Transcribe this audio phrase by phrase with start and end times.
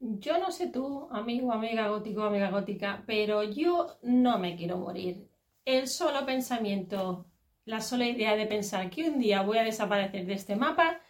[0.00, 5.28] Yo no sé tú, amigo, amiga gótico, amiga gótica, pero yo no me quiero morir.
[5.66, 7.26] El solo pensamiento,
[7.66, 11.00] la sola idea de pensar que un día voy a desaparecer de este mapa,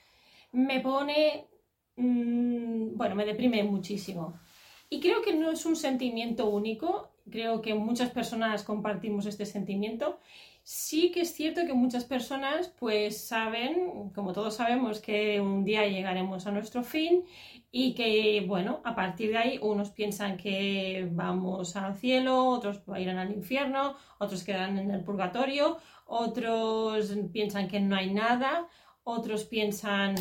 [0.50, 1.46] me pone,
[1.94, 4.40] mm, bueno, me deprime muchísimo.
[4.88, 10.18] Y creo que no es un sentimiento único, creo que muchas personas compartimos este sentimiento
[10.72, 15.84] Sí que es cierto que muchas personas pues saben, como todos sabemos, que un día
[15.88, 17.24] llegaremos a nuestro fin
[17.72, 23.18] y que, bueno, a partir de ahí unos piensan que vamos al cielo, otros irán
[23.18, 28.68] al infierno, otros quedarán en el purgatorio, otros piensan que no hay nada,
[29.02, 30.14] otros piensan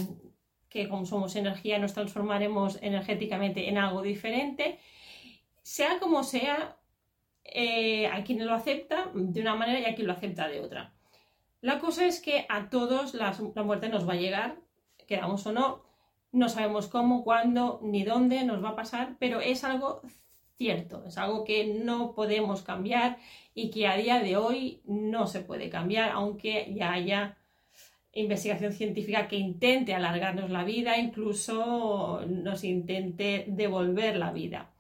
[0.68, 4.80] que como somos energía nos transformaremos energéticamente en algo diferente.
[5.62, 6.79] Sea como sea,
[7.54, 10.94] eh, hay quien lo acepta de una manera y hay quien lo acepta de otra.
[11.62, 14.58] La cosa es que a todos la, muerte nos va a llegar,
[15.08, 15.84] queramos o no,
[16.32, 20.02] no sabemos cómo, cuándo, ni dónde nos va a pasar, pero es algo
[20.58, 23.18] cierto, es algo que no podemos cambiar
[23.54, 27.38] y que a día de hoy no se puede cambiar, aunque ya haya
[28.14, 34.72] investigación científica que intente alargarnos la vida, incluso nos intente devolver la vida.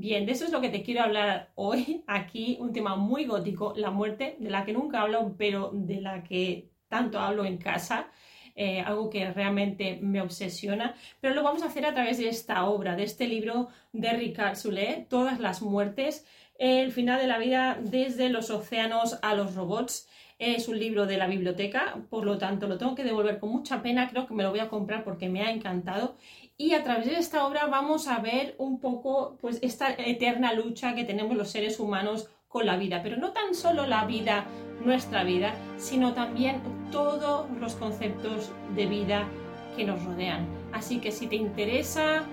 [0.00, 3.72] Bien, de eso es lo que te quiero hablar hoy, aquí, un tema muy gótico,
[3.74, 8.08] la muerte, de la que nunca hablo, pero de la que tanto hablo en casa,
[8.54, 12.64] eh, algo que realmente me obsesiona, pero lo vamos a hacer a través de esta
[12.66, 16.24] obra, de este libro de Ricard Soule, Todas las muertes,
[16.60, 20.08] el final de la vida desde los océanos a los robots.
[20.38, 23.82] Es un libro de la biblioteca, por lo tanto lo tengo que devolver con mucha
[23.82, 26.16] pena, creo que me lo voy a comprar porque me ha encantado
[26.60, 30.96] y a través de esta obra vamos a ver un poco pues esta eterna lucha
[30.96, 34.44] que tenemos los seres humanos con la vida, pero no tan solo la vida,
[34.84, 39.28] nuestra vida, sino también todos los conceptos de vida
[39.76, 40.48] que nos rodean.
[40.72, 42.24] Así que si te interesa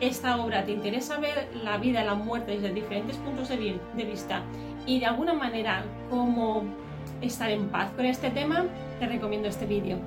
[0.00, 4.42] esta obra, te interesa ver la vida, la muerte desde diferentes puntos de, de vista
[4.86, 6.62] y de alguna manera cómo
[7.20, 8.64] estar en paz con este tema,
[9.00, 9.98] te recomiendo este vídeo.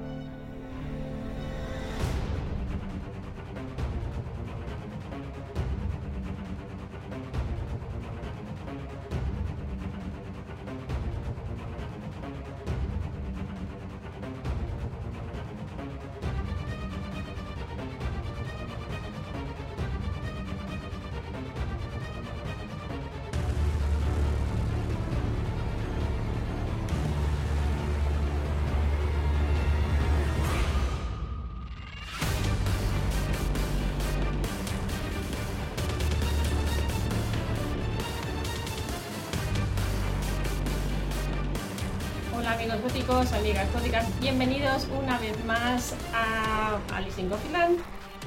[42.85, 47.79] Góticos, amigas góticas, bienvenidos una vez más a Alice in Gothiland,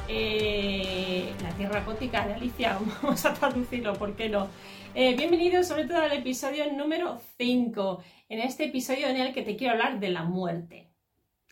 [0.08, 4.48] eh, la tierra gótica de Alicia, vamos a traducirlo, ¿por qué no?
[4.96, 9.54] Eh, bienvenidos sobre todo al episodio número 5, en este episodio en el que te
[9.54, 10.88] quiero hablar de la muerte.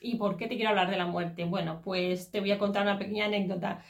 [0.00, 1.44] ¿Y por qué te quiero hablar de la muerte?
[1.44, 3.84] Bueno, pues te voy a contar una pequeña anécdota.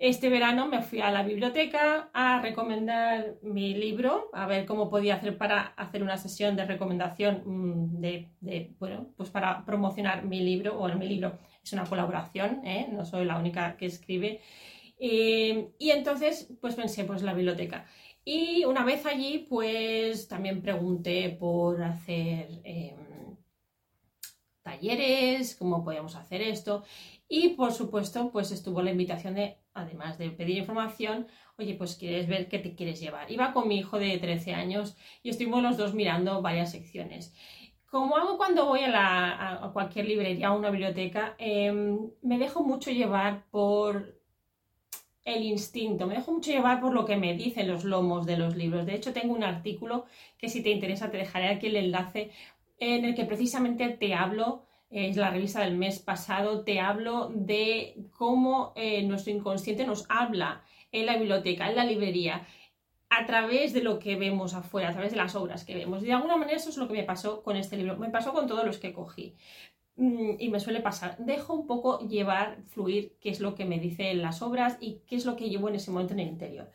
[0.00, 5.16] Este verano me fui a la biblioteca a recomendar mi libro, a ver cómo podía
[5.16, 10.78] hacer para hacer una sesión de recomendación mm, de, bueno, pues para promocionar mi libro.
[10.78, 12.88] Bueno, mi libro es una colaboración, ¿eh?
[12.90, 14.40] no soy la única que escribe.
[14.98, 17.84] Eh, y entonces, pues pensé, pues la biblioteca.
[18.24, 23.36] Y una vez allí, pues también pregunté por hacer em,
[24.62, 26.84] talleres, cómo podíamos hacer esto.
[27.28, 31.26] Y por supuesto, pues estuvo la invitación de, además de pedir información,
[31.58, 33.30] oye, pues quieres ver qué te quieres llevar.
[33.30, 37.34] Iba con mi hijo de 13 años y estuvimos los dos mirando varias secciones.
[37.86, 43.46] Como hago cuando voy a, cualquier librería o una biblioteca, em, me dejo mucho llevar
[43.50, 44.20] por
[45.24, 48.56] el instinto, me dejo mucho llevar por lo que me dicen los lomos de los
[48.56, 48.86] libros.
[48.86, 50.06] De hecho, tengo un artículo
[50.38, 52.30] que si te interesa te dejaré aquí el enlace
[52.78, 57.96] en el que precisamente te hablo es la revista del mes pasado, te hablo de
[58.10, 62.46] cómo eh, nuestro inconsciente nos habla en la biblioteca, en la librería,
[63.08, 66.02] a través de lo que vemos afuera, a través de las obras que vemos.
[66.02, 68.46] De alguna manera eso es lo que me pasó con este libro, me pasó con
[68.48, 69.36] todos los que cogí.
[69.96, 73.78] Mm, y me suele pasar, dejo un poco llevar, fluir qué es lo que me
[73.78, 76.70] dicen las obras y qué es lo que llevo en ese momento en el interior.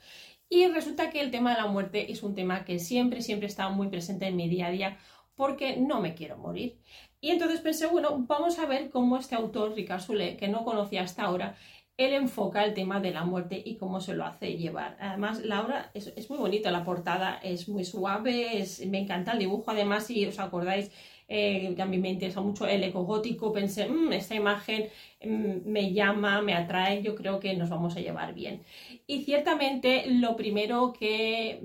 [0.47, 3.69] Y resulta que el tema de la muerte es un tema que siempre, siempre está
[3.69, 4.97] muy presente en mi día a día
[5.35, 6.79] porque no me quiero morir.
[7.21, 11.01] Y entonces pensé, bueno, vamos a ver cómo este autor, Ricard Soule, que no conocía
[11.03, 11.55] hasta ahora,
[11.97, 14.97] él enfoca el tema de la muerte y cómo se lo hace llevar.
[14.99, 19.71] Además, la obra es, muy bonita, la portada es muy suave, me encanta el dibujo.
[19.71, 20.91] Además, si os acordáis,
[21.29, 24.89] eh, a mí me interesa mucho el ecogótico, pensé, mm, esta imagen
[25.23, 28.63] mm, me llama, me atrae, yo creo que nos vamos a llevar bien.
[29.07, 31.61] Y ciertamente lo primero que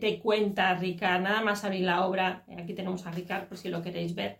[0.00, 3.82] te cuenta Ricard, nada más abrir la obra, aquí tenemos a Ricard por si lo
[3.82, 4.38] queréis ver,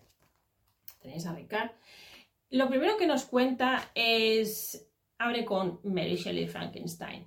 [1.01, 1.71] tenéis a Ricard,
[2.51, 7.27] lo primero que nos cuenta es, abre con Mary Shelley Frankenstein.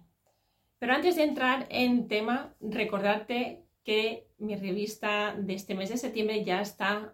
[0.77, 6.44] Pero antes de entrar en tema, recordarte que mi revista de este mes de septiembre
[6.45, 7.13] ya está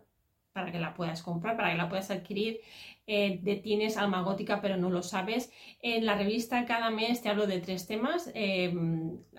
[0.53, 2.61] para que la puedas comprar, para que la puedas adquirir.
[3.07, 5.51] Eh, Tienes Alma Gótica, pero no lo sabes.
[5.81, 8.73] En la revista cada mes te hablo de tres temas, eh,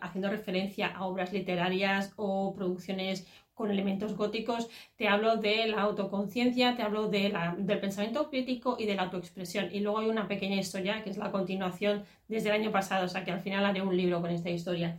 [0.01, 3.27] haciendo referencia a obras literarias o producciones
[3.57, 8.85] con elementos góticos, te hablo de la autoconciencia, te hablo de del pensamiento crítico y
[8.85, 9.71] de la autoexpresión.
[9.73, 13.09] Y luego hay una pequeña historia que es la continuación desde el año pasado, o
[13.09, 14.99] sea que al final haré un libro con esta historia.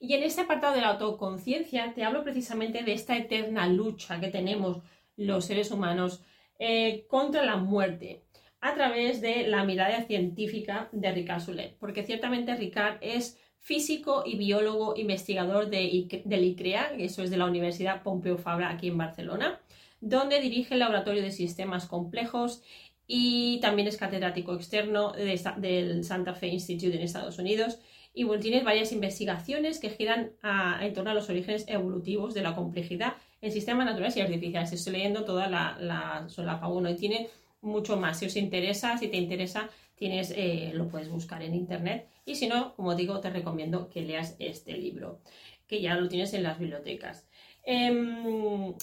[0.00, 4.28] Y en este apartado de la autoconciencia te hablo precisamente de esta eterna lucha que
[4.28, 4.78] tenemos
[5.16, 6.22] los seres humanos
[6.58, 8.22] eh, contra la muerte
[8.60, 14.36] a través de la mirada científica de Ricard Soulet, porque ciertamente Ricard es físico y
[14.36, 19.60] biólogo investigador de, del ICREA, eso es de la Universidad Pompeu Fabra aquí en Barcelona,
[20.00, 22.62] donde dirige el Laboratorio de Sistemas Complejos
[23.06, 27.78] y también es catedrático externo del Santa Fe Institute en Estados Unidos.
[28.12, 30.32] Y bueno, tiene varias investigaciones que giran
[30.80, 34.72] en torno a los orígenes evolutivos de la complejidad en sistemas naturales y artificiales.
[34.72, 37.28] Estoy leyendo toda la, la solapa 1 y tiene
[37.60, 38.18] mucho más.
[38.18, 42.08] Si os interesa, si te interesa, tienes, eh, lo puedes buscar en internet.
[42.24, 45.20] Y si no, como digo, te recomiendo que leas este libro,
[45.66, 47.26] que ya lo tienes en las bibliotecas.
[47.64, 48.74] Em,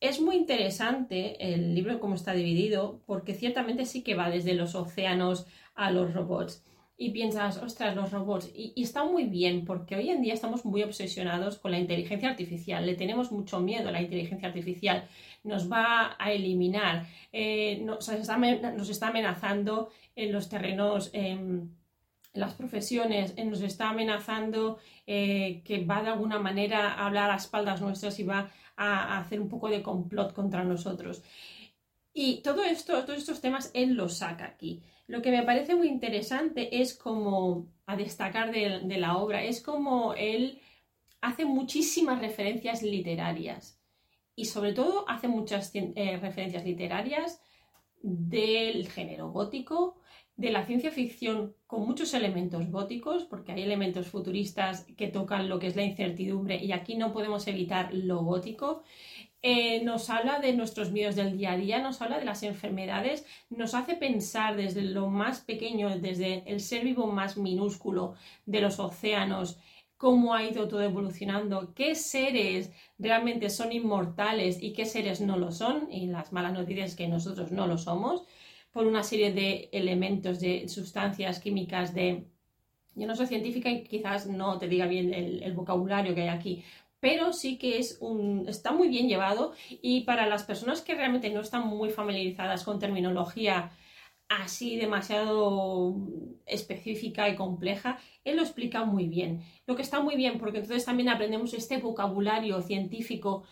[0.00, 4.74] es muy interesante el libro como está dividido, porque ciertamente sí que va desde los
[4.74, 6.64] océanos a los robots.
[7.00, 8.50] Y piensas, ostras, los robots.
[8.52, 12.84] Y, está muy bien, porque hoy en día estamos muy obsesionados con la inteligencia artificial.
[12.84, 15.08] Le tenemos mucho miedo a la inteligencia artificial.
[15.44, 17.06] Nos va a eliminar.
[17.32, 18.34] Eh, nos, está,
[19.06, 21.10] amenazando en los terrenos.
[21.12, 21.70] Em,
[22.34, 27.36] las profesiones, eh, nos está amenazando eh, que va de alguna manera a hablar a
[27.36, 31.22] espaldas nuestras y va a, hacer un poco de complot contra nosotros.
[32.12, 34.82] Y todo esto, todos estos temas él los saca aquí.
[35.08, 40.12] Lo que me parece muy interesante es como, a destacar de, la obra, es como
[40.12, 40.60] él
[41.22, 43.80] hace muchísimas referencias literarias
[44.36, 47.40] y sobre todo hace muchas eh, referencias literarias
[48.02, 49.98] del género gótico,
[50.36, 55.58] de la ciencia ficción con muchos elementos góticos, porque hay elementos futuristas que tocan lo
[55.58, 58.82] que es la incertidumbre y aquí no podemos evitar lo gótico.
[59.42, 63.24] Eh, nos habla de nuestros miedos del día a día, nos habla de las enfermedades,
[63.50, 68.14] nos hace pensar desde lo más pequeño, desde el ser vivo más minúsculo
[68.46, 69.58] de los océanos,
[69.96, 75.52] cómo ha ido todo evolucionando, qué seres realmente son inmortales y qué seres no lo
[75.52, 78.24] son, y las malas noticias es que nosotros no lo somos
[78.72, 82.26] por una serie de elementos, de sustancias químicas, de...
[82.94, 86.64] Yo no soy científica y quizás no te diga bien el, vocabulario que hay aquí,
[87.00, 91.30] pero sí que es un, está muy bien llevado y para las personas que realmente
[91.30, 93.70] no están muy familiarizadas con terminología
[94.28, 95.96] así demasiado
[96.44, 99.42] específica y compleja, él lo explica muy bien.
[99.66, 103.44] Lo que está muy bien porque entonces también aprendemos este vocabulario científico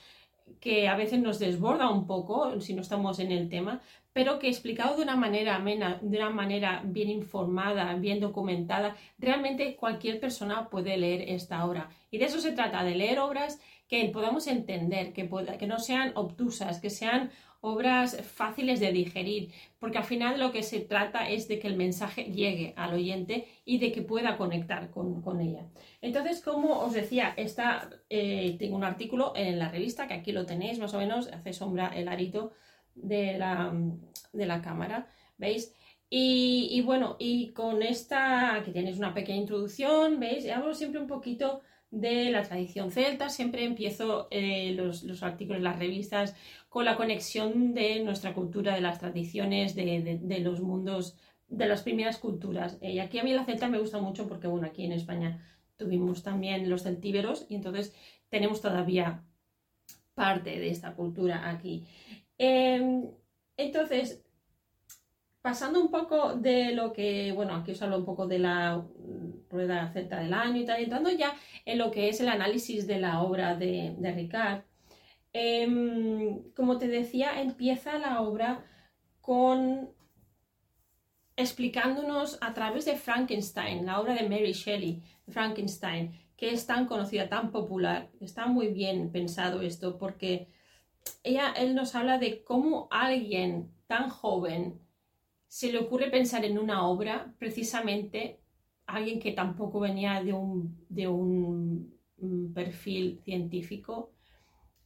[0.61, 3.81] que a veces nos desborda un poco si no estamos en el tema,
[4.17, 9.77] pero que explicado de una manera amena, de una manera bien informada, bien documentada, realmente
[9.77, 11.91] cualquier persona puede leer esta obra.
[12.11, 15.29] Y de eso se trata, de leer obras que podamos entender, que,
[15.67, 20.81] no sean obtusas, que sean obras fáciles de digerir, porque al final lo que se
[20.81, 25.41] trata es de que el mensaje llegue al oyente y de que pueda conectar con,
[25.43, 25.67] ella.
[26.01, 30.47] Entonces, como os decía, está, eh, tengo un artículo en la revista, que aquí lo
[30.47, 32.55] tenéis más o menos, hace sombra el arito
[32.97, 33.73] de la,
[34.33, 35.75] de la cámara, ¿veis?
[36.09, 40.49] Y, bueno, y con esta, aquí tenéis una pequeña introducción, ¿veis?
[40.49, 45.79] Hablo siempre un poquito de la tradición celta, siempre empiezo eh, los, los, artículos, las
[45.79, 46.37] revistas,
[46.69, 51.17] con la conexión de nuestra cultura, de las tradiciones, de, de, los mundos,
[51.49, 52.79] de las primeras culturas.
[52.83, 55.45] Eh, y aquí a mí la celta me gusta mucho porque, bueno, aquí en España
[55.77, 57.95] tuvimos también los celtíberos y entonces
[58.29, 59.25] tenemos todavía
[60.15, 61.87] parte de esta cultura aquí.
[62.39, 63.11] Em,
[63.57, 64.23] entonces,
[65.41, 68.85] pasando un poco de lo que, bueno, aquí os hablo un poco de la
[69.49, 72.99] rueda celta del año y tal, entrando ya en lo que es el análisis de
[72.99, 74.65] la obra de, de Ricard.
[75.33, 78.65] Em, como te decía, empieza la obra
[79.21, 79.91] con
[81.37, 87.29] explicándonos a través de Frankenstein, la obra de Mary Shelley, Frankenstein, que es tan conocida,
[87.29, 90.49] tan popular, está muy bien pensado esto, porque
[91.23, 94.81] ella, él nos habla de cómo alguien tan joven
[95.49, 98.41] se le ocurre pensar en una obra, precisamente
[98.87, 101.97] alguien que tampoco venía de un, de un
[102.55, 104.13] perfil científico,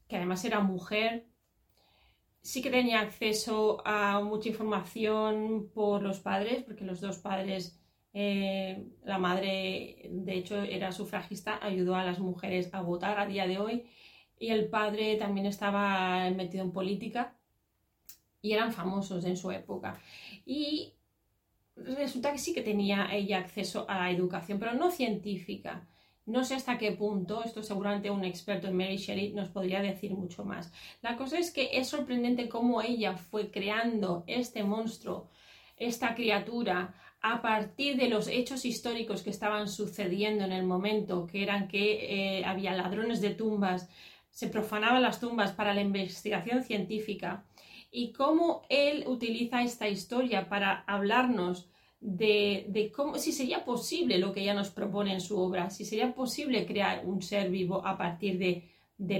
[0.08, 1.26] que además era mujer,
[2.42, 7.78] sí que tenía acceso a mucha información por los padres, porque los dos padres,
[8.12, 13.46] eh, la madre de hecho era sufragista, ayudó a las mujeres a votar a día
[13.46, 13.86] de hoy,
[14.40, 17.36] y el padre también estaba metido en política
[18.42, 20.00] y eran famosos en su época.
[20.46, 20.94] Y
[21.76, 25.86] resulta que sí que tenía ella acceso a la educación, pero no científica.
[26.24, 30.12] No sé hasta qué punto, esto seguramente un experto en Mary Shelley nos podría decir
[30.12, 30.72] mucho más.
[31.02, 35.28] La cosa es que es sorprendente cómo ella fue creando este monstruo,
[35.76, 41.42] esta criatura, a partir de los hechos históricos que estaban sucediendo en el momento, que
[41.42, 43.90] eran que eh, había ladrones de tumbas,
[44.30, 47.44] se profanaban las tumbas para la investigación científica,
[47.90, 51.68] y cómo él utiliza esta historia para hablarnos
[52.00, 56.14] de, cómo, si sería posible lo que ella nos propone en su obra, si sería
[56.14, 58.68] posible crear un ser vivo a partir de,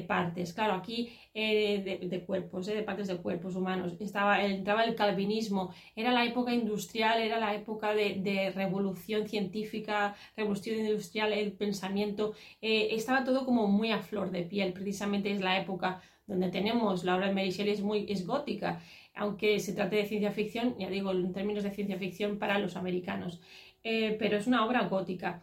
[0.06, 0.52] partes.
[0.52, 3.94] Claro, aquí eh, de, cuerpos, eh, de partes de cuerpos humanos.
[4.00, 10.78] Estaba, entraba el calvinismo, era la época industrial, era la época de, revolución científica, revolución
[10.80, 12.34] industrial, el pensamiento.
[12.60, 14.72] Eh, estaba todo como muy a flor de piel.
[14.72, 18.80] Precisamente es la época donde tenemos la obra de Mary es muy es gótica
[19.12, 22.76] aunque se trate de ciencia ficción, ya digo, en términos de ciencia ficción para los
[22.76, 23.40] americanos.
[23.82, 25.42] Pero es una obra gótica,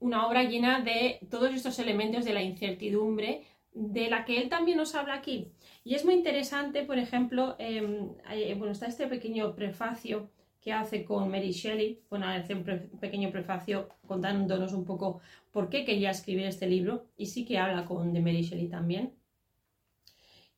[0.00, 3.42] una obra llena de todos estos elementos de la incertidumbre,
[3.72, 5.52] de la que él también nos habla aquí.
[5.84, 11.04] Y es muy interesante, por ejemplo, em, eh, bueno, está este pequeño prefacio que hace
[11.04, 12.64] con Mary Shelley, bueno, hace un
[13.00, 15.20] pequeño prefacio contándonos un poco
[15.52, 19.18] por qué quería escribir este libro, y sí que habla con de Mary Shelley también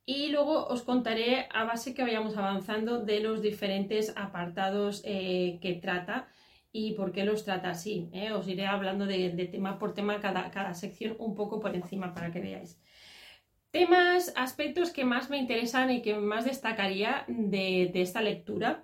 [0.05, 5.73] y luego os contaré a base que vayamos avanzando de los diferentes apartados eh, que
[5.73, 6.27] trata
[6.71, 8.09] y por qué los trata así.
[8.13, 8.31] ¿eh?
[8.31, 12.31] Os iré hablando de, tema por tema cada, cada, sección un poco por encima para
[12.31, 12.79] que veáis.
[13.71, 18.83] Temas, aspectos que más me interesan y que más destacaría de, esta lectura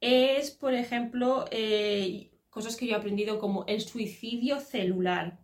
[0.00, 5.40] es, por ejemplo, eh, cosas que yo he aprendido como el suicidio celular.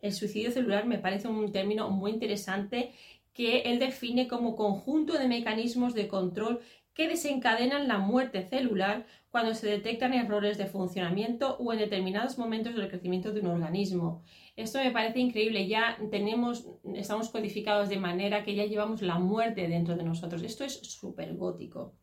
[0.00, 2.92] El suicidio celular me parece un término muy interesante
[3.34, 6.60] que él define como conjunto de mecanismos de control
[6.94, 12.74] que desencadenan la muerte celular cuando se detectan errores de funcionamiento o en determinados momentos
[12.74, 14.22] del crecimiento de un organismo.
[14.56, 19.66] Esto me parece increíble, ya tenemos, estamos codificados de manera que ya llevamos la muerte
[19.68, 20.42] dentro de nosotros.
[20.42, 21.94] Esto es súper gótico.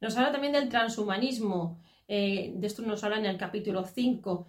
[0.00, 4.46] Nos habla también del transhumanismo, eh, de esto nos habla en el capítulo 5,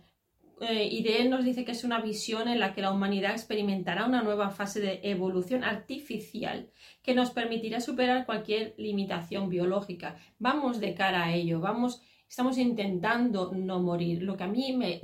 [0.61, 3.31] eh, y de él nos dice que es una visión en la que la humanidad
[3.31, 6.69] experimentará una nueva fase de evolución artificial
[7.01, 10.15] que nos permitirá superar cualquier limitación biológica.
[10.39, 14.23] Vamos de cara a ello, vamos, estamos intentando no morir.
[14.23, 15.01] Lo que a mí me,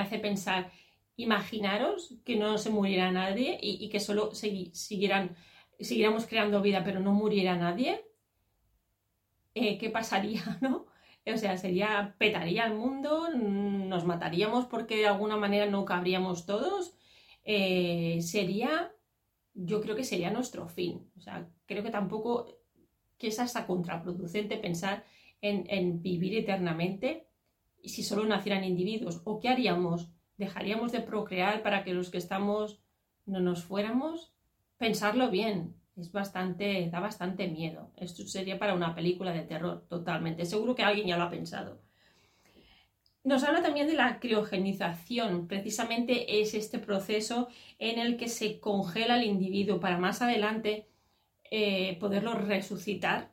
[0.00, 0.70] hace pensar,
[1.16, 5.36] imaginaros que no se muriera nadie y, que solo siguieran,
[5.78, 8.04] siguiéramos creando vida pero no muriera nadie.
[9.54, 10.86] Eh, ¿Qué pasaría, no?
[11.24, 16.96] O sea, sería, petaría el mundo, nos mataríamos porque de alguna manera no cabríamos todos.
[17.44, 18.92] Eh, sería,
[19.54, 21.10] yo creo que sería nuestro fin.
[21.16, 22.58] O sea, creo que tampoco
[23.18, 25.04] que es hasta contraproducente pensar
[25.40, 27.28] en, vivir eternamente
[27.80, 29.20] y si solo nacieran individuos.
[29.24, 30.10] ¿O qué haríamos?
[30.36, 32.80] ¿Dejaríamos de procrear para que los que estamos
[33.26, 34.32] no nos fuéramos?
[34.78, 37.90] Pensarlo bien, es bastante, da bastante miedo.
[37.96, 40.44] Esto sería para una película de terror, totalmente.
[40.44, 41.80] Seguro que alguien ya lo ha pensado.
[43.24, 45.46] Nos habla también de la criogenización.
[45.46, 47.48] Precisamente es este proceso
[47.78, 50.88] en el que se congela el individuo para más adelante
[51.50, 53.30] eh, poderlo resucitar.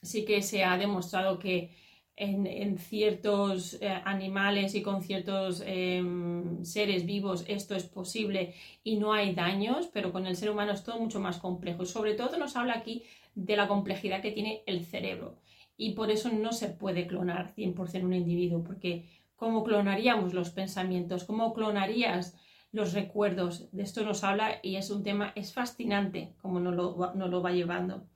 [0.00, 1.74] Sí que se ha demostrado que
[2.18, 9.12] en, ciertos eh, animales y con ciertos em, seres vivos esto es posible y no
[9.12, 11.84] hay daños, pero con el ser humano es todo mucho más complejo.
[11.84, 15.38] Y sobre todo nos habla aquí de la complejidad que tiene el cerebro.
[15.76, 19.06] Y por eso no se puede clonar 100% un individuo, porque
[19.36, 21.22] ¿cómo clonaríamos los pensamientos?
[21.24, 22.36] ¿Cómo clonarías
[22.72, 23.70] los recuerdos?
[23.70, 27.52] De esto nos habla y es un tema, es fascinante como nos lo, lo va
[27.52, 28.08] llevando.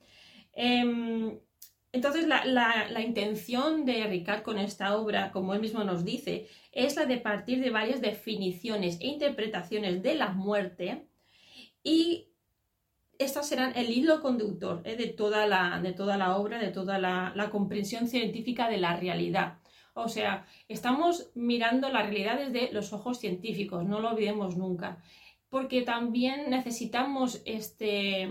[0.55, 1.39] Em,
[1.93, 7.05] entonces, la, intención de Ricard con esta obra, como él mismo nos dice, es la
[7.05, 11.07] de partir de varias definiciones e interpretaciones de la muerte
[11.83, 12.29] y
[13.19, 14.97] estas serán el hilo conductor ¿eh?
[14.97, 18.97] de, toda la, de, toda la, obra, de toda la, la comprensión científica de la
[18.97, 19.59] realidad.
[19.93, 25.03] O sea, estamos mirando la realidad desde los ojos científicos, no lo olvidemos nunca,
[25.51, 28.31] porque también necesitamos este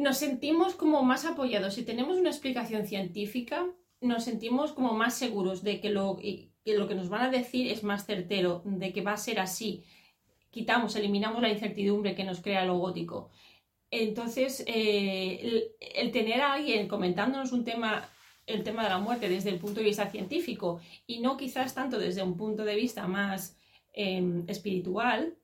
[0.00, 1.74] nos sentimos como más apoyados.
[1.74, 3.66] Si tenemos una explicación científica,
[4.00, 8.06] nos sentimos como más seguros de que lo, que nos van a decir es más
[8.06, 9.84] certero, de que va a ser así.
[10.50, 13.30] Quitamos, eliminamos la incertidumbre que nos crea lo gótico.
[13.90, 18.08] Entonces, eh, el, tener a alguien comentándonos un tema,
[18.46, 21.98] el tema de la muerte desde el punto de vista científico y no quizás tanto
[21.98, 23.58] desde un punto de vista más
[23.92, 25.36] em, espiritual,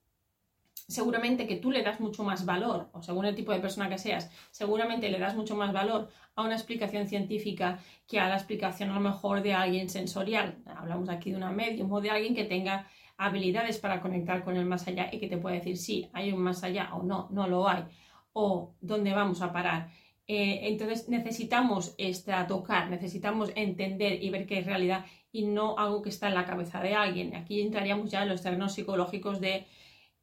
[0.88, 3.98] seguramente que tú le das mucho más valor, o según el tipo de persona que
[3.98, 8.90] seas, seguramente le das mucho más valor a una explicación científica que a la explicación
[8.90, 10.58] a lo mejor de alguien sensorial.
[10.66, 14.66] Hablamos aquí de una medium o de alguien que tenga habilidades para conectar con el
[14.66, 17.48] más allá y que te pueda decir sí, hay un más allá o no, no
[17.48, 17.84] lo hay,
[18.32, 19.90] o dónde vamos a parar.
[20.28, 26.02] Eh, entonces necesitamos esta, tocar, necesitamos entender y ver qué es realidad y no algo
[26.02, 27.34] que está en la cabeza de alguien.
[27.36, 29.66] Aquí entraríamos ya en los terrenos psicológicos de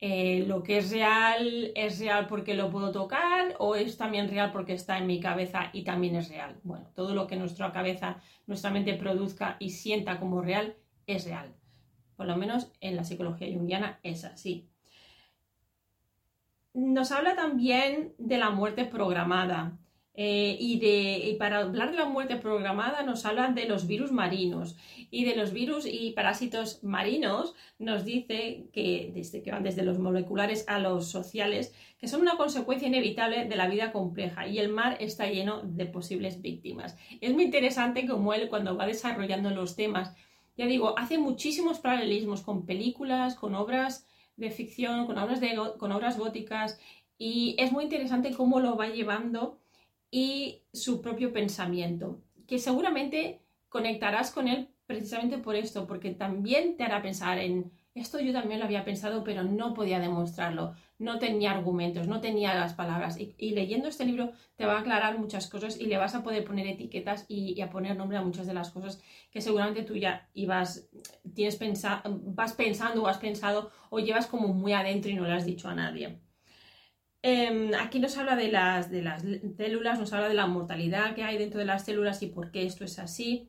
[0.05, 4.51] eh, lo que es real es real porque lo puedo tocar o es también real
[4.51, 6.59] porque está en mi cabeza y también es real.
[6.63, 10.75] Bueno, todo lo que nuestra cabeza, nuestra mente produzca y sienta como real
[11.07, 11.55] es real.
[12.17, 14.67] Por lo menos en la psicología junguiana es así.
[16.73, 19.77] Nos habla también de la muerte programada.
[20.15, 24.77] Eh, y, de, para hablar de la muerte programada nos hablan de los virus marinos
[25.09, 29.97] y de los virus y parásitos marinos nos dice que desde que van desde los
[29.97, 34.69] moleculares a los sociales que son una consecuencia inevitable de la vida compleja y el
[34.69, 36.95] mar está lleno de posibles víctimas.
[37.19, 40.13] Es muy interesante como él cuando va desarrollando los temas,
[40.55, 44.05] ya digo, hace muchísimos paralelismos con películas, con obras
[44.37, 46.79] de ficción, con obras, de, con obras góticas
[47.17, 49.62] y es muy interesante cómo lo va llevando
[50.15, 56.83] y su propio pensamiento, que seguramente conectarás con él precisamente por esto, porque también te
[56.83, 61.51] hará pensar en esto yo también lo había pensado, pero no podía demostrarlo, no tenía
[61.51, 63.19] argumentos, no tenía las palabras.
[63.19, 66.43] Y, leyendo este libro te va a aclarar muchas cosas y le vas a poder
[66.43, 69.01] poner etiquetas y, a poner nombre a muchas de las cosas
[69.31, 70.89] que seguramente tú ya ibas,
[71.33, 71.59] tienes
[72.05, 75.69] vas pensando o has pensado o llevas como muy adentro y no le has dicho
[75.69, 76.19] a nadie.
[77.25, 79.23] Em, aquí nos habla de las, de las
[79.55, 82.63] células, nos habla de la mortalidad que hay dentro de las células y por qué
[82.65, 83.47] esto es así.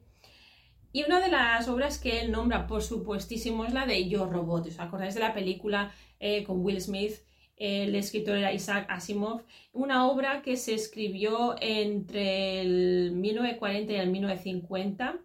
[0.92, 4.68] Y una de las obras que él nombra, por supuestísimo, es la de Yo Robot.
[4.68, 7.14] ¿Os acordáis de la película eh, con Will Smith?
[7.56, 9.42] El escritor era Isaac Asimov.
[9.72, 15.18] Una obra que se escribió entre el 1940 y el 1950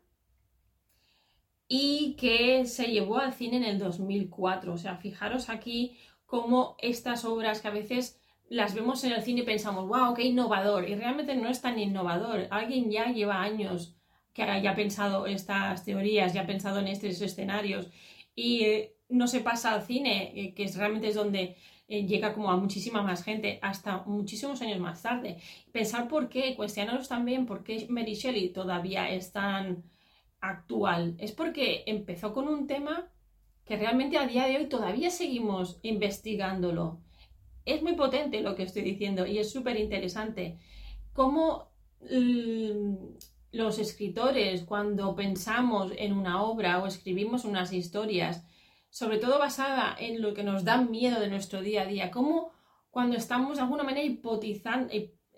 [1.67, 4.73] y que se llevó al cine en el 2004.
[4.73, 8.18] O sea, fijaros aquí cómo estas obras que a veces
[8.49, 10.89] las vemos en el cine y pensamos, wow, qué innovador.
[10.89, 12.47] Y realmente no es tan innovador.
[12.49, 13.95] Alguien ya lleva años
[14.33, 17.89] que haya pensado estas teorías, ya ha pensado en estos escenarios.
[18.35, 21.57] Y eh, no se pasa al cine, eh, que es, realmente es donde
[21.87, 25.37] eh, llega como a muchísima más gente, hasta muchísimos años más tarde.
[25.71, 29.83] Pensar por qué, cuestionaros también por qué Mary Shelley todavía es tan
[30.41, 31.15] actual.
[31.19, 33.09] Es porque empezó con un tema
[33.65, 37.01] que realmente a día de hoy todavía seguimos investigándolo
[37.71, 40.59] es muy potente lo que estoy diciendo y es súper interesante.
[41.13, 42.95] Cómo mm,
[43.51, 48.45] los escritores, cuando pensamos en una obra o escribimos unas historias,
[48.89, 52.51] sobre todo basada en lo que nos da miedo de nuestro día a día, cómo
[52.89, 54.93] cuando estamos de alguna manera hipotizando,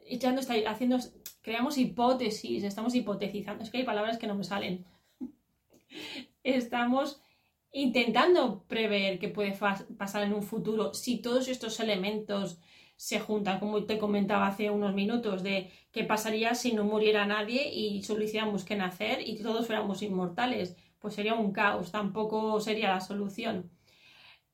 [0.05, 0.97] echando, haciendo,
[1.41, 4.85] creamos hipótesis, estamos hipotetizando, es que hay palabras que no me salen.
[6.43, 7.21] Estamos
[7.71, 9.57] intentando prever qué puede
[9.97, 12.59] pasar en un futuro si todos estos elementos
[12.95, 17.73] se juntan, como te comentaba hace unos minutos, de qué pasaría si no muriera nadie
[17.73, 20.75] y solo hiciéramos que nacer y todos fuéramos inmortales.
[20.99, 23.71] Pues sería un caos, tampoco sería la solución.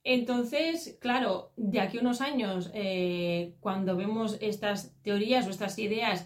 [0.05, 6.25] Entonces, claro, de aquí a unos años, eh, cuando vemos estas teorías o estas ideas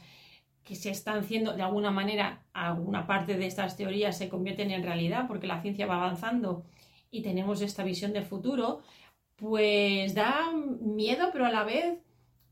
[0.63, 4.83] que se están haciendo de alguna manera, alguna parte de estas teorías se convierten en
[4.83, 6.65] realidad porque la ciencia va avanzando
[7.11, 8.81] y tenemos esta visión de futuro,
[9.35, 11.99] pues da miedo, pero a la vez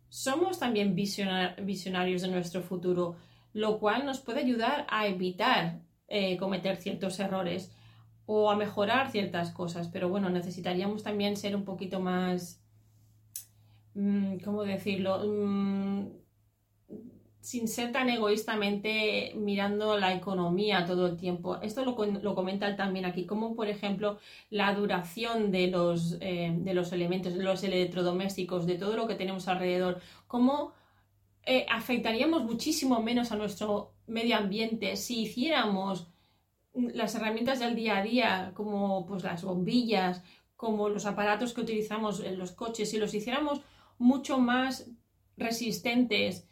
[0.09, 3.15] somos también visionarios de nuestro futuro,
[3.53, 7.71] lo cual nos puede ayudar a evitar eh, cometer ciertos errores
[8.25, 9.87] o a mejorar ciertas cosas.
[9.87, 12.61] Pero bueno, necesitaríamos también ser un poquito más,
[13.93, 15.23] mm, ¿cómo decirlo?
[17.41, 21.57] Sin ser tan egoístamente mirando la economía todo el tiempo.
[21.61, 26.73] Esto lo, lo comenta también aquí, como por ejemplo la duración de los, eh, de
[26.73, 30.73] los elementos, de los electrodomésticos, de todo lo que tenemos alrededor, cómo
[31.43, 36.07] eh, afectaríamos muchísimo menos a nuestro medio ambiente si hiciéramos
[36.73, 40.23] las herramientas del día a día, como pues las bombillas,
[40.55, 43.61] como los aparatos que utilizamos en los coches, si los hiciéramos
[43.97, 44.91] mucho más
[45.37, 46.48] resistentes,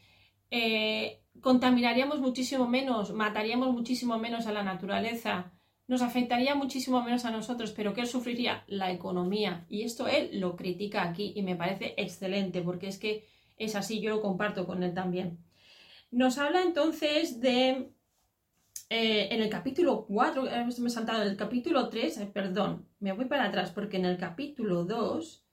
[0.51, 5.51] eh, contaminaríamos muchísimo menos, mataríamos muchísimo menos a la naturaleza,
[5.87, 8.63] nos afectaría muchísimo menos a nosotros, pero ¿qué sufriría?
[8.67, 9.65] La economía.
[9.69, 13.25] Y esto él lo critica aquí y me parece excelente porque es que
[13.57, 15.39] es así, yo lo comparto con él también.
[16.11, 17.91] Nos habla entonces de,
[18.89, 23.13] eh, en el capítulo 4, me he saltado, en el capítulo 3, eh, perdón, me
[23.13, 25.46] voy para atrás porque en el capítulo 2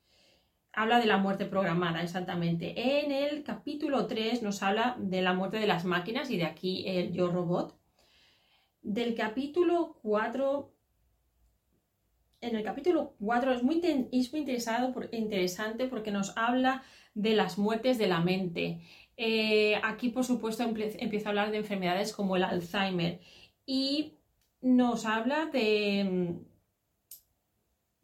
[0.74, 3.02] habla de la muerte programada, exactamente.
[3.02, 6.84] En el capítulo 3 nos habla de la muerte de las máquinas y de aquí
[6.86, 7.78] el yo robot.
[8.82, 10.72] Del capítulo 4,
[12.40, 13.80] en el capítulo 4 es muy,
[14.12, 16.82] es muy interesado, interesante porque nos habla
[17.14, 18.80] de las muertes de la mente.
[19.16, 23.20] Eh, aquí, por supuesto, empieza a hablar de enfermedades como el Alzheimer
[23.64, 24.14] y
[24.60, 26.36] nos habla de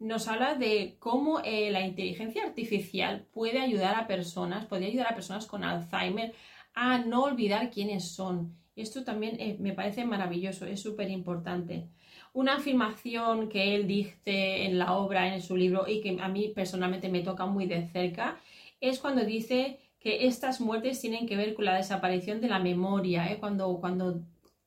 [0.01, 5.15] nos habla de cómo eh, la inteligencia artificial puede ayudar a personas, puede ayudar a
[5.15, 6.33] personas con Alzheimer
[6.73, 8.57] a no olvidar quiénes son.
[8.75, 11.87] Esto también eh, me parece maravilloso, es súper importante.
[12.33, 16.47] Una afirmación que él dice en la obra, en su libro, y que a mí
[16.47, 18.39] personalmente me toca muy de cerca,
[18.79, 23.31] es cuando dice que estas muertes tienen que ver con la desaparición de la memoria,
[23.31, 23.37] ¿eh?
[23.39, 24.21] cuando, cuando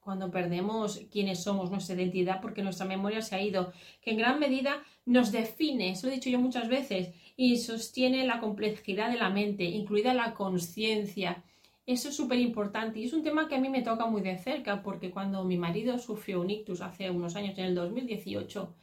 [0.04, 4.38] cuando perdemos quiénes somos, nuestra identidad, porque nuestra memoria se ha ido, que en gran
[4.38, 9.16] medida nos define, eso lo he dicho yo muchas veces, y sostiene la complejidad de
[9.16, 11.42] la mente, incluida la conciencia.
[11.86, 14.38] Eso es súper importante y es un tema que a mí me toca muy de
[14.38, 18.74] cerca, porque cuando mi marido sufrió un ictus hace unos años, en el 2018,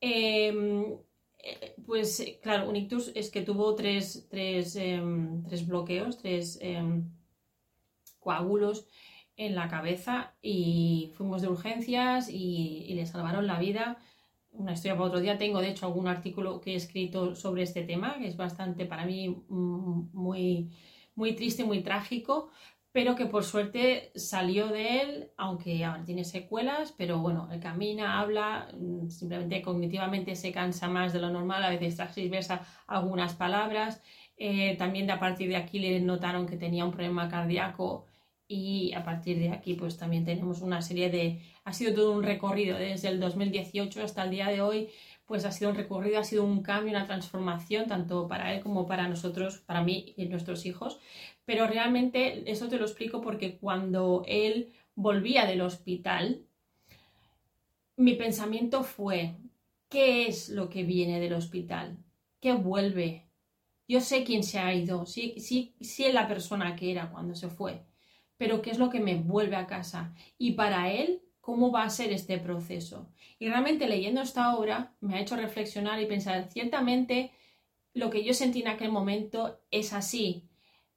[0.00, 0.84] em,
[1.38, 7.10] eh, pues claro, un ictus es que tuvo tres, tres, em, tres bloqueos, tres em,
[8.20, 8.86] coágulos
[9.38, 13.98] en la cabeza y fuimos de urgencias y, le salvaron la vida.
[14.50, 15.38] Una historia para otro día.
[15.38, 19.06] Tengo, de hecho, algún artículo que he escrito sobre este tema, que es bastante para
[19.06, 20.70] mí mm, muy,
[21.14, 22.50] muy triste, muy trágico,
[22.90, 28.20] pero que por suerte salió de él, aunque ahora tiene secuelas, pero bueno, él camina,
[28.20, 34.02] habla, mm, simplemente cognitivamente se cansa más de lo normal, a veces transversa algunas palabras.
[34.36, 38.07] Eh, también de a partir de aquí le notaron que tenía un problema cardíaco
[38.48, 42.22] y a partir de aquí pues también tenemos una serie de, ha sido todo un
[42.22, 44.88] recorrido desde el 2018 hasta el día de hoy,
[45.26, 48.86] pues ha sido un recorrido, ha sido un cambio, una transformación tanto para él como
[48.86, 50.98] para nosotros, para mí y nuestros hijos,
[51.44, 56.40] pero realmente eso te lo explico porque cuando él volvía del hospital,
[57.96, 59.34] mi pensamiento fue,
[59.90, 61.98] ¿qué es lo que viene del hospital?
[62.40, 63.26] ¿Qué vuelve?
[63.86, 67.34] Yo sé quién se ha ido, sí, sí, sí es la persona que era cuando
[67.34, 67.87] se fue
[68.38, 71.90] pero qué es lo que me vuelve a casa y para él cómo va a
[71.90, 73.08] ser este proceso.
[73.38, 77.32] Y realmente leyendo esta obra me ha hecho reflexionar y pensar, ciertamente
[77.94, 80.44] lo que yo sentí en aquel momento es así.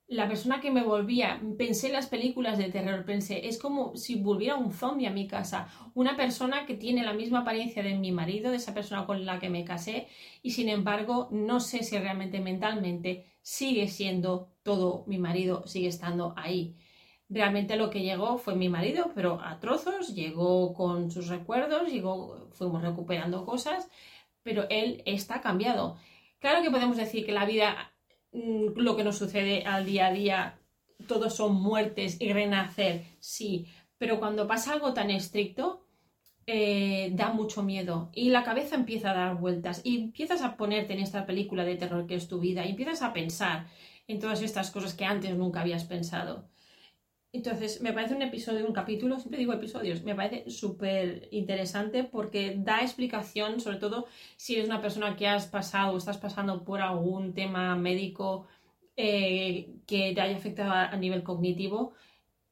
[0.08, 4.16] La persona que me volvía, pensé en las películas de terror, pensé, es como si
[4.16, 8.12] volviera un zombie a mi casa, una persona que tiene la misma apariencia de mi
[8.12, 10.10] marido, de esa persona con la que me casé,
[10.44, 16.34] y sin embargo no sé si realmente mentalmente sigue siendo todo mi marido, sigue estando
[16.36, 16.76] ahí.
[17.34, 22.50] Realmente lo que llegó fue mi marido, pero a trozos, llegó con sus recuerdos, llegó,
[22.52, 23.90] fuimos recuperando cosas,
[24.44, 25.96] pero él está cambiado.
[26.40, 27.94] Claro que podemos decir que la vida,
[28.34, 30.60] mm, lo que nos sucede al día a día,
[31.08, 33.66] todos son muertes y renacer, sí,
[33.98, 35.86] pero cuando pasa algo tan estricto,
[36.48, 40.94] eh, da mucho miedo y la cabeza empieza a dar vueltas y empiezas a ponerte
[40.94, 43.68] en esta película de terror que es tu vida y empiezas a pensar
[44.08, 46.50] en todas estas cosas que antes nunca habías pensado.
[47.34, 52.56] Entonces, me parece un episodio, un capítulo, siempre digo episodios, me parece súper interesante porque
[52.58, 56.82] da explicación, sobre todo si eres una persona que has pasado o estás pasando por
[56.82, 58.48] algún tema médico
[58.98, 61.94] eh, que te haya afectado a, nivel cognitivo.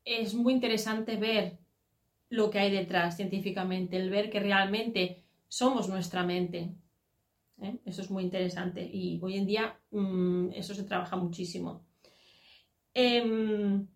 [0.05, 1.57] Es muy interesante ver
[2.29, 6.73] lo que hay detrás científicamente, el ver que realmente somos nuestra mente.
[7.61, 7.79] ¿eh?
[7.85, 11.83] Eso es muy interesante y hoy en día mm, eso se trabaja muchísimo.
[12.93, 13.87] Em,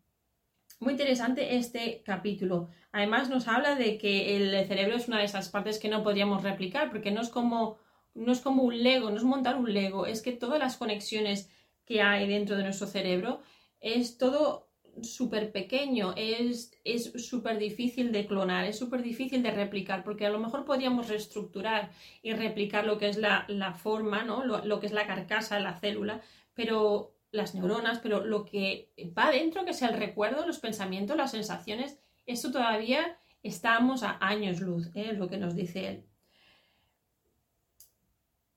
[0.83, 2.69] muy interesante este capítulo.
[2.91, 6.43] Además nos habla de que el cerebro es una de esas partes que no podríamos
[6.43, 7.77] replicar, porque no es como,
[8.13, 11.49] no es como un Lego, no es montar un Lego, es que todas las conexiones
[11.85, 13.41] que hay dentro de nuestro cerebro
[13.79, 14.69] es todo
[15.01, 16.71] súper pequeño, es
[17.17, 21.91] súper difícil de clonar, es súper difícil de replicar, porque a lo mejor podríamos reestructurar
[22.21, 24.45] y replicar lo que es la, forma, ¿no?
[24.45, 26.21] Lo, lo, que es la carcasa, la célula,
[26.53, 31.31] pero las neuronas, pero lo que va dentro, que es el recuerdo, los pensamientos, las
[31.31, 35.13] sensaciones, esto todavía estamos a años luz, ¿eh?
[35.13, 36.05] lo que nos dice él.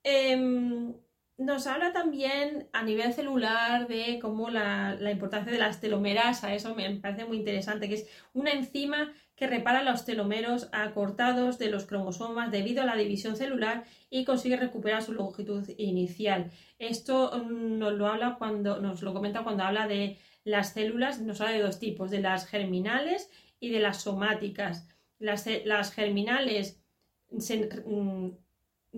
[0.03, 0.93] Em,
[1.37, 6.75] nos habla también a nivel celular de cómo la, la importancia de las telomerasa, eso
[6.75, 11.85] me parece muy interesante, que es una enzima que repara los telomeros acortados de los
[11.85, 16.51] cromosomas debido a la división celular y consigue recuperar su longitud inicial.
[16.79, 21.39] Esto mm, nos lo habla cuando nos lo comenta cuando habla de las células, nos
[21.39, 24.89] habla de dos tipos, de las germinales y de las somáticas.
[25.19, 25.45] Las,
[25.93, 26.81] germinales
[27.29, 28.29] mm,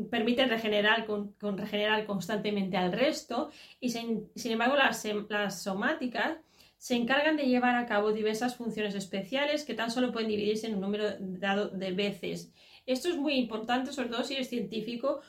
[0.09, 6.37] permiten regenerar, con, regenerar constantemente al resto y sin, embargo las somáticas
[6.79, 10.75] se encargan de llevar a cabo diversas funciones especiales que tan solo pueden dividirse en
[10.75, 12.53] un número dado de veces.
[12.85, 15.19] Esto es muy importante, sobre todo si eres científico,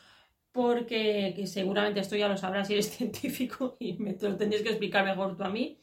[0.53, 5.05] porque seguramente esto ya lo sabrás si eres científico y me lo tendrías que explicar
[5.05, 5.81] mejor tú a mí,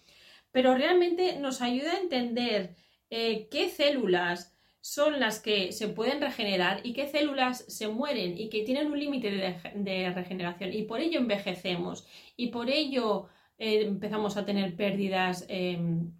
[0.51, 2.77] pero realmente nos ayuda a entender
[3.09, 8.47] eh, qué células son las que se pueden regenerar y qué células se mueren y
[8.47, 9.31] que tienen un límite
[9.75, 16.11] de regeneración y por ello envejecemos y por ello eh, empezamos a tener pérdidas em,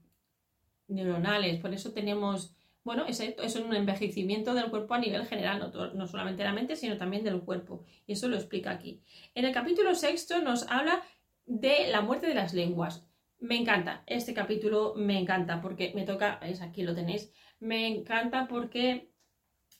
[0.88, 1.60] neuronales.
[1.60, 6.08] Por eso tenemos, bueno, es, es un envejecimiento del cuerpo a nivel general, no, no,
[6.08, 7.84] solamente de la mente, sino también del cuerpo.
[8.06, 9.02] Y eso lo explica aquí.
[9.36, 11.04] En el capítulo sexto nos habla
[11.46, 13.08] de la muerte de las lenguas.
[13.40, 18.48] Me encanta, este capítulo me encanta porque me toca, es aquí lo tenéis, me encanta
[18.48, 19.12] porque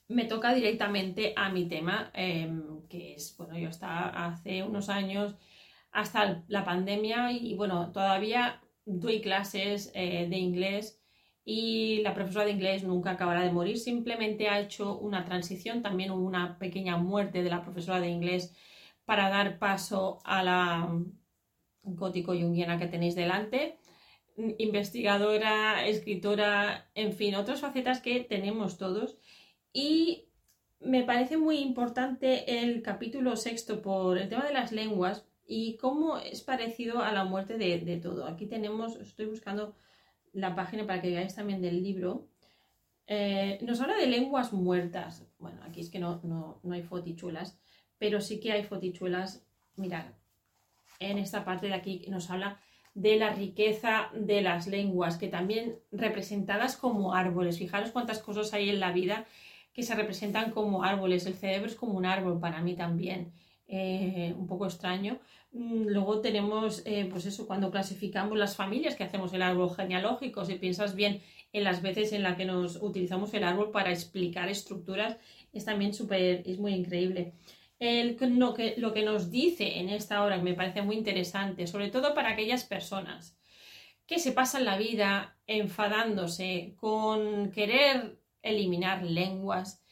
[0.08, 5.36] me toca directamente a mi tema, em, que es, bueno, yo hasta hace unos años
[5.98, 11.02] hasta la pandemia y bueno, todavía doy clases eh, de inglés
[11.44, 16.12] y la profesora de inglés nunca acabará de morir, simplemente ha hecho una transición, también
[16.12, 18.56] hubo una pequeña muerte de la profesora de inglés
[19.06, 20.88] para dar paso a la
[21.82, 23.80] gótico junguiana que tenéis delante,
[24.60, 29.18] investigadora, escritora, en fin, otras facetas que tenemos todos.
[29.74, 30.30] Y
[30.80, 36.18] me parece muy importante el capítulo sexto por el tema de las lenguas y cómo
[36.18, 38.28] es parecido a la muerte de, todo.
[38.28, 39.76] Aquí tenemos, estoy buscando
[40.34, 42.28] la página para que veáis también del libro.
[43.08, 45.26] Eh, nos habla de lenguas muertas.
[45.40, 47.58] Bueno, aquí es que no, no, no hay fotichuelas,
[47.98, 49.46] pero sí que hay fotichuelas.
[49.78, 50.06] Mirad,
[51.00, 52.60] en esta parte de aquí nos habla
[52.94, 57.58] de la riqueza de las lenguas, que también representadas como árboles.
[57.58, 59.26] Fijaros cuántas cosas hay en la vida
[59.72, 61.26] que se representan como árboles.
[61.26, 63.32] El cerebro es como un árbol para mí también.
[63.70, 65.20] Eh, un poco extraño.
[65.52, 70.46] Mm, luego tenemos, eh, pues eso, cuando clasificamos las familias, que hacemos el árbol genealógico,
[70.46, 74.48] si piensas bien en las veces en las que nos utilizamos el árbol para explicar
[74.48, 75.18] estructuras,
[75.52, 77.34] es también súper, es muy increíble.
[77.80, 81.68] El, lo, que, lo que nos dice en esta obra, que me parece muy interesante,
[81.68, 83.38] sobre todo para aquellas personas
[84.06, 89.84] que se pasan la vida enfadándose con querer eliminar lenguas,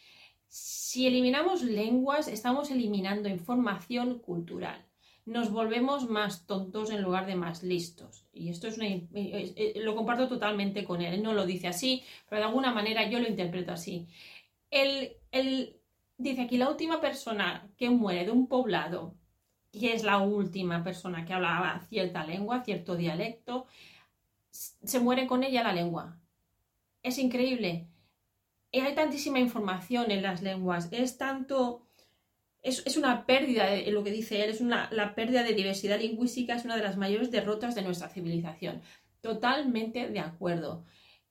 [0.56, 4.86] si eliminamos lenguas, estamos eliminando información cultural.
[5.26, 8.24] Nos volvemos más tontos en lugar de más listos.
[8.32, 8.78] Y esto es
[9.76, 11.22] lo comparto totalmente con él.
[11.22, 14.08] no lo dice así, pero de alguna manera yo lo interpreto así.
[14.72, 15.18] Él,
[16.18, 19.13] dice aquí la última persona que muere de un poblado,
[19.74, 23.68] y es la última persona que hablaba cierta lengua, cierto dialecto,
[24.52, 26.18] se muere con ella la lengua.
[27.04, 27.89] Es increíble
[28.80, 31.82] hay tantísima información en las lenguas, es tanto...
[32.62, 36.56] Es, una pérdida, de, lo que dice él, es una, la pérdida de diversidad lingüística,
[36.56, 38.82] es una de las mayores derrotas de nuestra civilización.
[39.22, 40.84] Totalmente de acuerdo.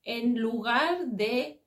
[0.03, 1.61] En lugar de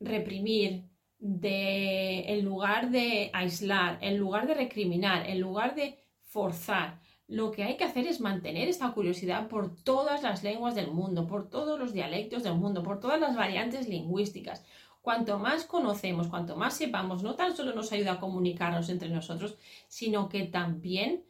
[0.00, 0.84] reprimir,
[1.18, 7.62] de, en lugar de aislar, en lugar de recriminar, en lugar de forzar, lo que
[7.62, 11.78] hay que hacer es mantener esta curiosidad por todas las lenguas del mundo, por todos
[11.78, 14.64] los dialectos del mundo, por todas las variantes lingüísticas,
[15.02, 19.56] Cuanto más conocemos, cuanto más sepamos, no tan solo nos ayuda a comunicarnos entre nosotros,
[19.88, 21.24] sino que también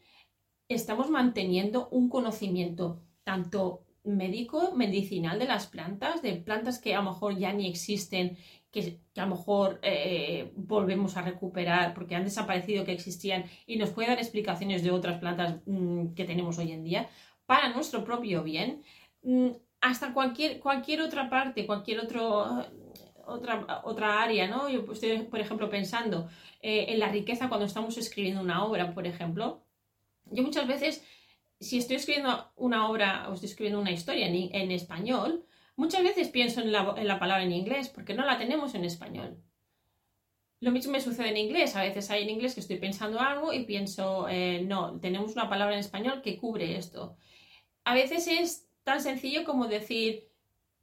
[0.68, 7.12] estamos manteniendo un conocimiento tanto médico, medicinal de las plantas, de plantas que a lo
[7.12, 8.36] mejor ya ni existen,
[8.70, 13.90] que, a lo mejor eh, volvemos a recuperar porque han desaparecido que existían y nos
[13.90, 17.08] puede dar explicaciones de otras plantas mm, que tenemos hoy en día
[17.46, 18.82] para nuestro propio bien.
[19.22, 22.66] Mm, hasta cualquier, cualquier otra parte, cualquier otro
[23.26, 24.68] otra, otra área, ¿no?
[24.68, 26.28] Yo estoy, por ejemplo, pensando
[26.60, 29.64] eh, en la riqueza cuando estamos escribiendo una obra, por ejemplo.
[30.30, 31.04] Yo muchas veces,
[31.60, 35.44] si estoy escribiendo una obra o estoy escribiendo una historia en, español,
[35.76, 38.84] muchas veces pienso en la, en la, palabra en inglés, porque no la tenemos en
[38.84, 39.42] español.
[40.60, 41.74] Lo mismo me sucede en inglés.
[41.74, 45.48] A veces hay en inglés que estoy pensando algo y pienso, eh, no, tenemos una
[45.48, 47.16] palabra en español que cubre esto.
[47.84, 50.31] A veces es tan sencillo como decir,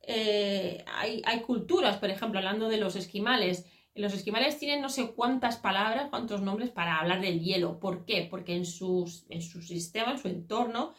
[0.01, 5.57] eh, hay, culturas, por ejemplo, hablando de los esquimales, Los esquimales tienen no sé cuántas
[5.57, 7.79] palabras, cuántos nombres para hablar del hielo.
[7.79, 8.27] ¿Por qué?
[8.29, 10.93] Porque en, sus, en su sistema, en su entorno,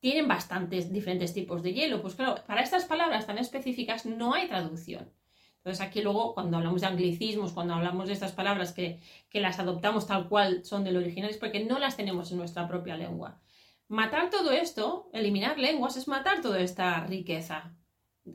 [0.00, 2.00] tienen bastantes diferentes tipos de hielo.
[2.02, 5.12] Pues claro, para estas palabras tan específicas no hay traducción.
[5.58, 9.58] Entonces aquí luego cuando hablamos de anglicismos, cuando hablamos de estas palabras que, que las
[9.58, 13.40] adoptamos tal cual son del original, es porque no las tenemos en nuestra propia lengua.
[13.88, 17.74] Matar todo esto, eliminar lenguas, es matar toda esta riqueza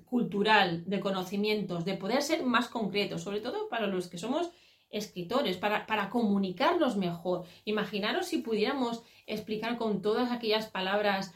[0.06, 4.52] cultural de conocimientos, de poder ser más concretos, sobre todo para los que somos
[4.90, 7.46] escritores, para, para comunicarnos mejor.
[7.66, 11.34] Imaginaros si pudiéramos explicar con todas aquellas palabras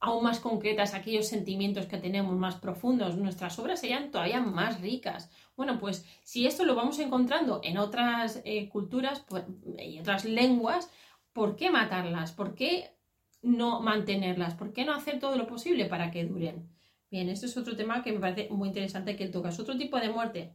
[0.00, 5.30] aún más concretas aquellos sentimientos que tenemos más profundos, nuestras obras serían todavía más ricas.
[5.56, 9.44] Bueno, pues si esto lo vamos encontrando en otras eh, culturas pues,
[9.78, 10.90] y otras lenguas,
[11.32, 12.32] ¿por qué matarlas?
[12.32, 12.94] ¿Por qué
[13.42, 14.54] no mantenerlas?
[14.54, 16.75] ¿Por qué no hacer todo lo posible para que duren?
[17.10, 19.50] Bien, esto es otro tema que me parece muy interesante que él toca.
[19.50, 20.52] Es otro tipo de muerte.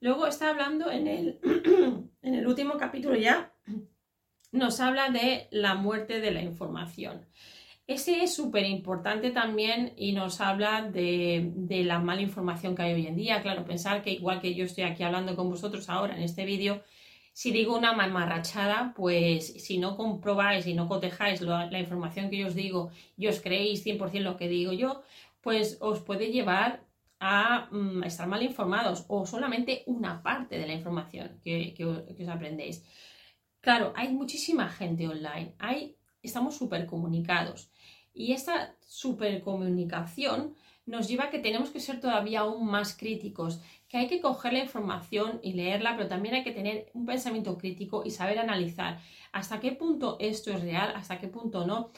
[0.00, 1.40] Luego está hablando en el,
[2.22, 3.52] en el último capítulo ya,
[4.52, 7.26] nos habla de la muerte de la información.
[7.86, 11.52] Ese es súper importante también y nos habla de,
[11.84, 13.42] la mala información que hay hoy en día.
[13.42, 16.82] Claro, pensar que igual que yo estoy aquí hablando con vosotros ahora en este vídeo,
[17.34, 22.46] si digo una mamarrachada, pues si no comprobáis y no cotejáis la, información que yo
[22.46, 25.02] os digo y os creéis 100% lo que digo yo,
[25.44, 26.84] pues os puede llevar
[27.20, 32.28] a mm, estar mal informados o solamente una parte de la información que, que os
[32.28, 32.82] aprendéis.
[33.60, 37.70] Claro, hay muchísima gente online, hay, estamos súper comunicados.
[38.12, 40.54] Y esta supercomunicación
[40.86, 44.52] nos lleva a que tenemos que ser todavía aún más críticos, que hay que coger
[44.52, 49.00] la información y leerla, pero también hay que tener un pensamiento crítico y saber analizar
[49.32, 51.90] hasta qué punto esto es real, hasta qué punto no,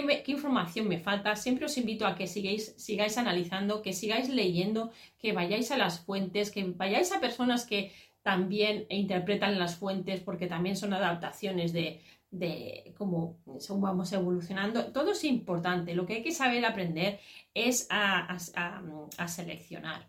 [0.00, 1.36] qué, información me falta.
[1.36, 6.50] Siempre os invito a que sigáis, analizando, que sigáis leyendo, que vayáis a las fuentes,
[6.50, 12.00] que vayáis a personas que también interpretan las fuentes porque también son adaptaciones de,
[12.30, 14.86] de cómo vamos evolucionando.
[14.92, 15.94] Todo es importante.
[15.94, 17.20] Lo que hay que saber aprender
[17.52, 18.38] es a,
[19.28, 20.08] seleccionar.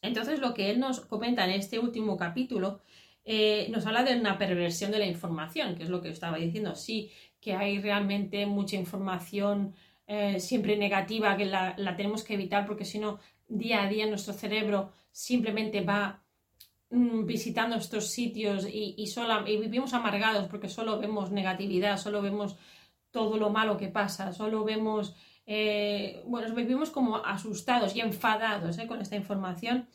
[0.00, 2.80] Entonces, lo que él nos comenta en este último capítulo
[3.26, 6.74] eh, nos habla de una perversión de la información, que es lo que estaba diciendo.
[6.74, 9.74] Sí, que hay realmente mucha información
[10.06, 14.06] eh, siempre negativa, que la, la tenemos que evitar porque si no, día a día
[14.06, 16.22] nuestro cerebro simplemente va
[16.92, 22.56] Mm, visitando estos sitios y, y vivimos amargados porque solo vemos negatividad, solo vemos
[23.12, 25.14] todo lo malo que pasa, solo vemos,
[25.46, 29.88] eh, bueno, vivimos como asustados y enfadados eh, con esta información.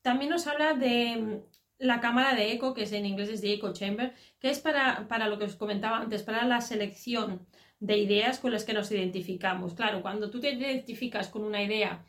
[0.00, 1.42] También nos habla de
[1.84, 5.06] la cámara de eco, que es en inglés es de echo chamber, que es para,
[5.06, 7.46] para lo que os comentaba antes, para la selección
[7.78, 9.74] de ideas con las que nos identificamos.
[9.74, 12.04] Claro, cuando tú te identificas con una idea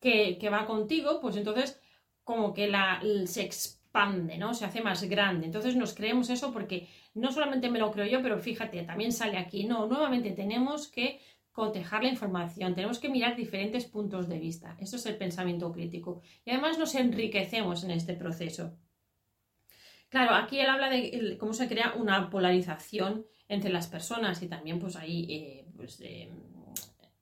[0.00, 1.80] que, que va contigo, pues entonces
[2.24, 4.54] como que la, se expande, ¿no?
[4.54, 5.46] Se hace más grande.
[5.46, 9.38] Entonces nos creemos eso porque no solamente me lo creo yo, pero fíjate, también sale
[9.38, 9.64] aquí.
[9.64, 11.20] No, nuevamente tenemos que
[11.52, 14.76] cotejar la información, tenemos que mirar diferentes puntos de vista.
[14.80, 16.22] Eso es el pensamiento crítico.
[16.44, 18.76] Y además nos enriquecemos en este proceso.
[20.12, 24.78] Claro, aquí él habla de cómo se crea una polarización entre las personas y también
[24.78, 26.30] pues ahí eh, pues, eh,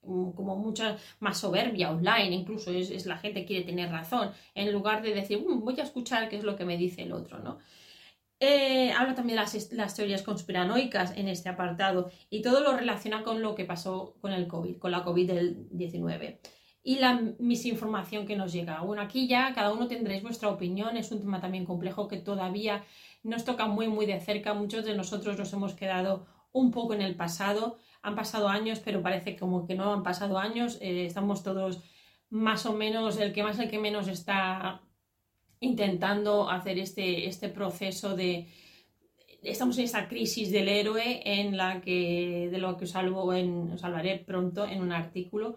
[0.00, 5.14] como mucha más soberbia online, incluso es, la gente quiere tener razón, en lugar de
[5.14, 7.58] decir, mm, voy a escuchar qué es lo que me dice el otro, ¿no?
[8.40, 13.22] Eh, habla también de las, las, teorías conspiranoicas en este apartado y todo lo relaciona
[13.22, 16.40] con lo que pasó con el COVID, con la COVID-19
[16.82, 18.80] y la misinformación que nos llega.
[18.80, 22.84] Bueno, aquí ya cada uno tendréis vuestra opinión, es un tema también complejo que todavía
[23.22, 24.54] nos toca muy, muy de cerca.
[24.54, 29.02] Muchos de nosotros nos hemos quedado un poco en el pasado han pasado años, pero
[29.02, 30.78] parece como que no han pasado años.
[30.80, 31.82] Eh, estamos todos
[32.30, 34.80] más o menos, el que más, el que menos está
[35.60, 38.48] intentando hacer este, este proceso de...
[39.42, 43.80] Estamos en esta crisis del héroe en la que, de lo que os, salvo os
[43.80, 45.56] salvaré pronto en un artículo.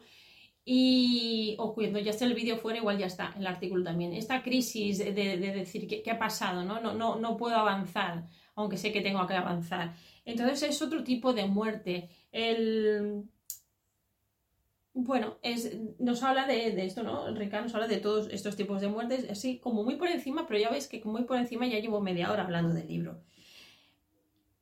[0.65, 4.13] Y, o cuando ya esté el vídeo fuera, igual ya está el artículo también.
[4.13, 6.79] Esta crisis de, decir ¿qué, ha pasado, ¿no?
[6.79, 7.15] No, ¿no?
[7.17, 9.93] no puedo avanzar, aunque sé que tengo que avanzar.
[10.25, 12.09] Entonces es otro tipo de muerte.
[12.31, 13.25] El,
[14.93, 17.33] bueno, es, nos habla de, esto, ¿no?
[17.33, 20.59] Ricardo nos habla de todos estos tipos de muertes, así como muy por encima, pero
[20.59, 23.19] ya veis que muy por encima ya llevo media hora hablando del libro.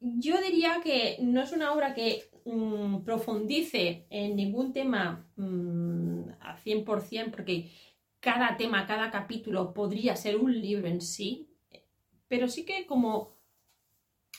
[0.03, 6.57] Yo diría que no es una obra que mm, profundice en ningún tema mm, a
[6.57, 7.71] 100%, porque
[8.19, 11.47] cada tema, cada capítulo podría ser un libro en sí,
[12.27, 13.37] pero sí que como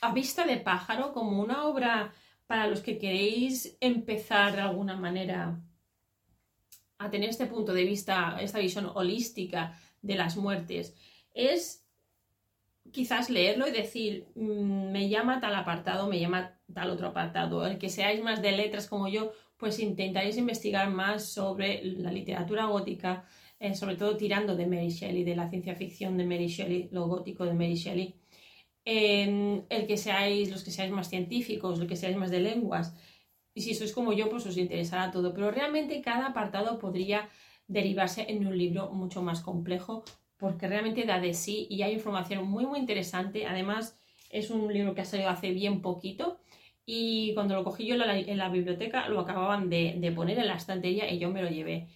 [0.00, 2.12] a vista de pájaro, como una obra
[2.48, 5.60] para los que queréis empezar de alguna manera
[6.98, 10.96] a tener este punto de vista, esta visión holística de las muertes.
[11.34, 11.86] Es
[12.92, 17.66] quizás leerlo y decir, mm, me llama tal apartado, me llama tal otro apartado.
[17.66, 22.66] El que seáis más de letras como yo, pues intentaréis investigar más sobre la literatura
[22.66, 23.24] gótica,
[23.60, 27.06] eh, sobre todo tirando de Mary Shelley, de la ciencia ficción de Mary Shelley, lo
[27.06, 28.14] gótico de Mary Shelley.
[28.84, 32.94] el que seáis, los que seáis más científicos, los que seáis más de lenguas,
[33.54, 35.32] y si sois como yo, pues os interesará todo.
[35.34, 37.28] Pero realmente cada apartado podría
[37.66, 40.04] derivarse en un libro mucho más complejo
[40.42, 43.46] porque realmente da de sí y hay información muy muy interesante.
[43.46, 43.96] Además
[44.28, 46.40] es un libro que ha salido hace bien poquito
[46.84, 51.08] y cuando lo cogí yo en la, biblioteca lo acababan de, poner en la estantería
[51.12, 51.86] y yo me lo llevé.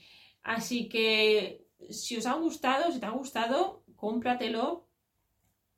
[0.44, 4.86] Así que si os ha gustado, si te ha gustado, cómpratelo,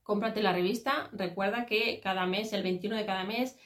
[0.03, 1.09] cómprate la revista.
[1.13, 3.57] Recuerda que cada mes, el 21 de cada mes,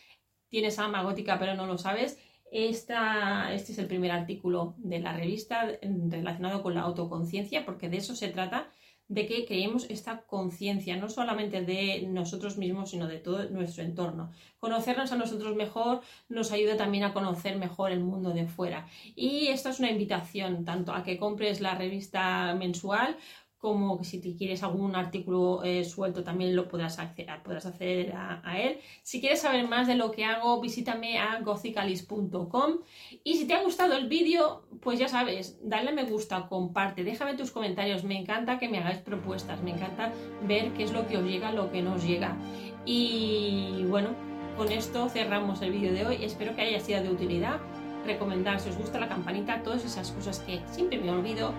[0.49, 2.21] tienes alma gótica pero no lo sabes
[2.53, 7.97] esta, este es el primer artículo de la revista relacionado con la autoconciencia, porque de
[7.97, 8.71] eso se trata,
[9.09, 14.31] de que creemos esta conciencia, no solamente de nosotros mismos, sino de todo nuestro entorno.
[14.59, 18.87] Conocernos a nosotros mejor nos ayuda también a conocer mejor el mundo de fuera.
[19.15, 23.17] Y esta es una invitación tanto a que compres la revista mensual
[23.63, 28.13] como que si te quieres algún artículo eh, suelto también lo podrás acceder, podrás acceder
[28.13, 28.81] a, él.
[29.05, 32.79] Si quieres saber más de lo que hago, visítame a gothicalis.com
[33.23, 37.05] y si te ha gustado el vídeo, pues ya sabes, dale a me gusta, comparte,
[37.05, 41.07] déjame tus comentarios, me encanta que me hagáis propuestas, me encanta ver qué es lo
[41.07, 42.37] que os llega, lo que nos llega.
[42.85, 44.17] Y bueno,
[44.57, 47.61] con esto cerramos el vídeo de hoy, espero que haya sido de utilidad.
[48.05, 51.55] Recomendar si os gusta la campanita, todas esas cosas que siempre me olvido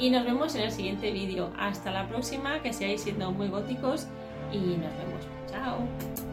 [0.00, 1.50] y nos vemos en el siguiente vídeo.
[1.58, 4.06] Hasta la próxima, que seáis siendo muy góticos
[4.52, 5.26] y nos vemos.
[5.50, 6.29] Chao.